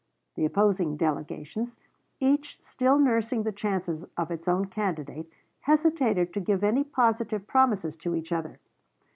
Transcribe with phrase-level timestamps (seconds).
[0.33, 1.77] The opposing delegations,
[2.19, 7.95] each still nursing the chances of its own candidate, hesitated to give any positive promises
[7.97, 8.59] to each other.